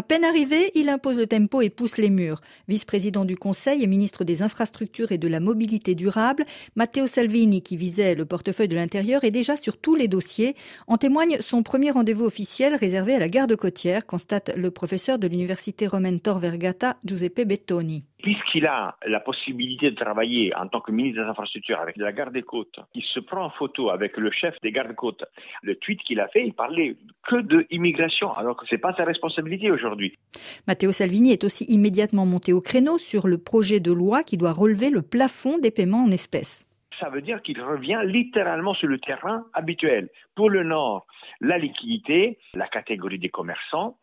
[0.00, 2.40] À peine arrivé, il impose le tempo et pousse les murs.
[2.68, 7.76] Vice-président du Conseil et ministre des Infrastructures et de la Mobilité durable, Matteo Salvini, qui
[7.76, 10.56] visait le portefeuille de l'Intérieur, est déjà sur tous les dossiers.
[10.86, 15.26] En témoigne son premier rendez-vous officiel réservé à la garde côtière, constate le professeur de
[15.26, 20.92] l'Université romaine Tor Vergata, Giuseppe Bettoni puisqu'il a la possibilité de travailler en tant que
[20.92, 24.30] ministre des Infrastructures avec la garde des côtes, il se prend en photo avec le
[24.30, 25.24] chef des gardes-côtes.
[25.62, 26.96] Le tweet qu'il a fait, il parlait
[27.26, 30.16] que de immigration, alors que ce n'est pas sa responsabilité aujourd'hui.
[30.66, 34.52] Matteo Salvini est aussi immédiatement monté au créneau sur le projet de loi qui doit
[34.52, 36.66] relever le plafond des paiements en espèces
[37.00, 40.10] ça veut dire qu'il revient littéralement sur le terrain habituel.
[40.34, 41.06] Pour le Nord,
[41.40, 43.96] la liquidité, la catégorie des commerçants,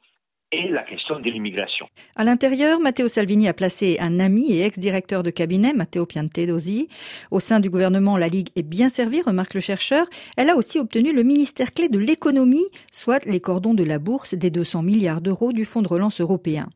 [0.51, 1.87] et la question de l'immigration.
[2.15, 6.87] À l'intérieur, Matteo Salvini a placé un ami et ex-directeur de cabinet, Matteo Piantedosi.
[7.31, 10.07] Au sein du gouvernement, la Ligue est bien servie, remarque le chercheur.
[10.37, 14.35] Elle a aussi obtenu le ministère clé de l'économie, soit les cordons de la bourse
[14.35, 16.69] des 200 milliards d'euros du Fonds de relance européen.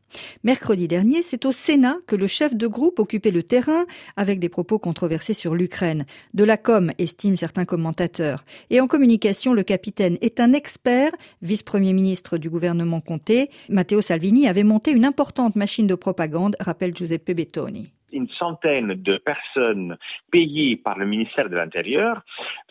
[0.44, 4.50] Mercredi dernier, c'est au Sénat que le chef de groupe occupait le terrain avec des
[4.50, 6.04] propos controversés sur l'Ukraine.
[6.34, 8.44] De la com, estiment certains commentateurs.
[8.68, 13.48] Et en communication, le capitaine est un expert, vice-premier ministre du gouvernement Comté.
[13.68, 19.16] Matteo Salvini avait monté une importante machine de propagande, rappelle Giuseppe Bettoni une centaine de
[19.16, 19.96] personnes
[20.30, 22.22] payées par le ministère de l'Intérieur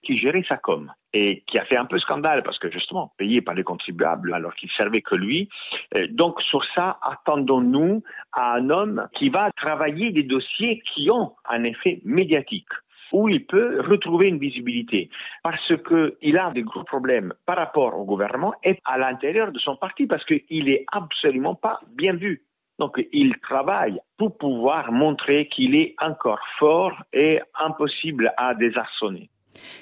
[0.04, 3.42] qui géraient sa com et qui a fait un peu scandale parce que justement payé
[3.42, 5.50] par les contribuables alors qu'il servait que lui.
[5.96, 11.34] Euh, donc sur ça, attendons-nous à un homme qui va travailler des dossiers qui ont
[11.50, 12.70] un effet médiatique
[13.12, 15.10] où il peut retrouver une visibilité
[15.44, 19.76] parce qu'il a des gros problèmes par rapport au gouvernement et à l'intérieur de son
[19.76, 22.44] parti parce qu'il n'est absolument pas bien vu.
[22.80, 29.30] Donc il travaille pour pouvoir montrer qu'il est encore fort et impossible à désarçonner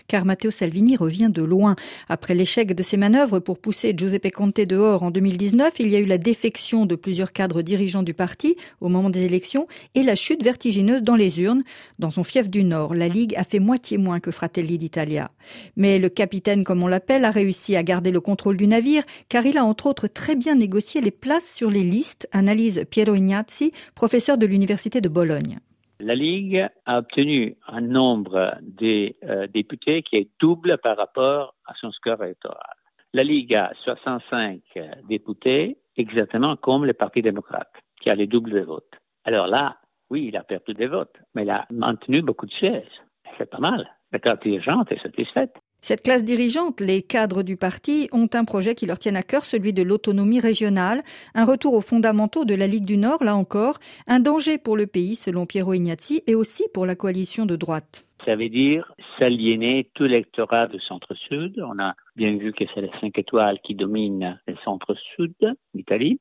[0.08, 1.76] car Matteo Salvini revient de loin.
[2.08, 6.00] Après l'échec de ses manœuvres pour pousser Giuseppe Conte dehors en 2019, il y a
[6.00, 10.16] eu la défection de plusieurs cadres dirigeants du parti au moment des élections et la
[10.16, 11.64] chute vertigineuse dans les urnes.
[12.00, 15.32] Dans son fief du Nord, la Ligue a fait moitié moins que Fratelli d'Italia.
[15.76, 19.46] Mais le capitaine, comme on l'appelle, a réussi à garder le contrôle du navire, car
[19.46, 23.72] il a entre autres très bien négocié les places sur les listes, analyse Piero Ignazzi,
[23.96, 25.60] professeur de l'Université de Bologne.
[26.02, 31.74] La Ligue a obtenu un nombre de euh, députés qui est double par rapport à
[31.76, 32.76] son score électoral.
[33.14, 34.62] La Ligue a 65
[35.10, 38.94] députés, exactement comme le Parti démocrate, qui a les doubles de votes.
[39.26, 39.78] Alors là,
[40.10, 43.02] oui, il a perdu des votes, mais il a maintenu beaucoup de sièges.
[43.38, 43.90] C'est pas mal.
[44.14, 45.56] La carte dirigeante est satisfaite.
[45.82, 49.46] Cette classe dirigeante, les cadres du parti, ont un projet qui leur tient à cœur,
[49.46, 51.04] celui de l'autonomie régionale,
[51.36, 54.88] un retour aux fondamentaux de la Ligue du Nord, là encore, un danger pour le
[54.88, 58.06] pays, selon Piero Ignazzi, et aussi pour la coalition de droite.
[58.26, 61.64] Ça veut dire s'aliéner tout l'électorat du centre-sud.
[61.66, 65.34] On a bien vu que c'est les cinq étoiles qui dominent le centre-sud
[65.74, 66.20] d'Italie.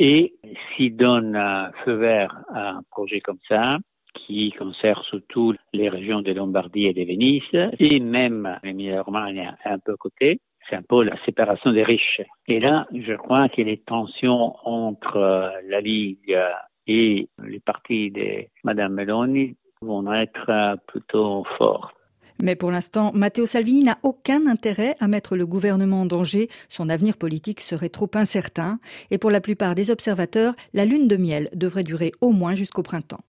[0.00, 0.34] Et
[0.76, 1.38] s'ils donnent
[1.84, 3.78] feu vert à un projet comme ça,
[4.14, 9.96] qui concerne surtout les régions de Lombardie et de Venise, et même l'Emilia-Romagna un peu
[9.96, 10.40] côté.
[10.68, 12.22] C'est un peu la séparation des riches.
[12.46, 16.38] Et là, je crois que les tensions entre euh, la Ligue
[16.86, 21.94] et les partis de Mme Meloni vont être euh, plutôt fortes.
[22.42, 26.48] Mais pour l'instant, Matteo Salvini n'a aucun intérêt à mettre le gouvernement en danger.
[26.68, 28.78] Son avenir politique serait trop incertain.
[29.10, 32.82] Et pour la plupart des observateurs, la lune de miel devrait durer au moins jusqu'au
[32.82, 33.18] printemps.